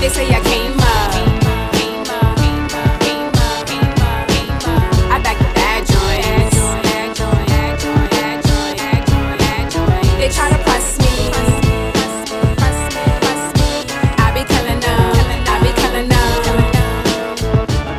[0.00, 0.86] They say I came up.
[5.10, 6.56] I back the bad joints.
[10.18, 11.14] They try to press me.
[14.18, 15.16] I be killing them.
[15.48, 16.42] I be killing them.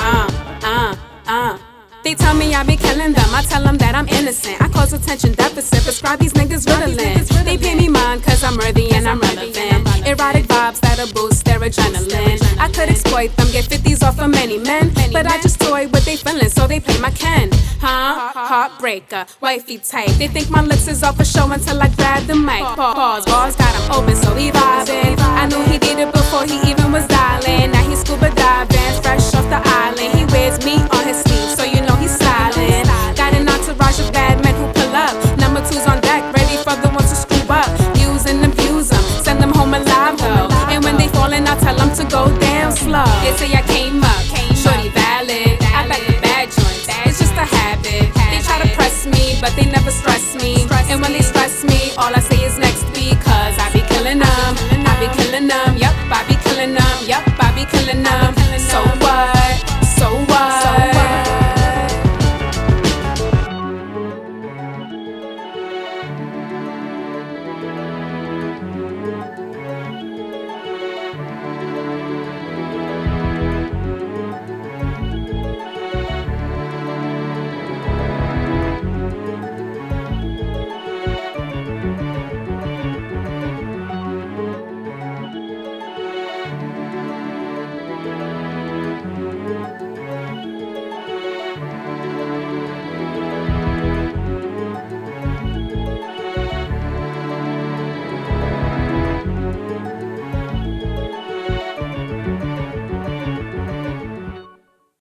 [0.00, 0.28] Uh,
[0.64, 1.58] uh, uh.
[2.02, 3.34] They tell me I be killing them.
[3.34, 4.62] I tell them that I'm innocent.
[4.62, 5.82] I cause attention deficit.
[5.82, 7.44] Prescribe these niggas Ritalin.
[7.44, 9.91] They pay me mine cause I'm worthy and I'm relevant.
[10.12, 12.38] Erotic vibes that'll boost their adrenaline.
[12.58, 14.92] I could exploit them, get 50s off of many men.
[15.10, 17.48] But I just toy with they feelings, so they play my Ken.
[17.80, 18.30] Huh?
[18.34, 20.10] Heartbreaker, wifey type.
[20.20, 22.60] They think my lips is off a show until I grab the mic.
[22.60, 25.16] Pause, bars got him open, so he vibing.
[25.18, 27.51] I knew he did it before he even was dialing.
[41.22, 43.04] ballin', I tell them to go down slow.
[43.22, 45.58] They say I came up, came shorty valid.
[45.60, 45.62] valid.
[45.78, 48.10] I back the bad joints, bad it's just a habit.
[48.10, 48.30] habit.
[48.32, 50.66] They try to press me, but they never stress me.
[50.66, 53.82] Stress and when they stress me, all I say is next week, cause I be
[53.92, 54.91] killing them.